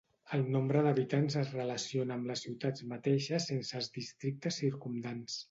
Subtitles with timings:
[0.35, 5.39] El nombre d'habitants es relaciona amb les ciutats mateixes sense els districtes circumdants.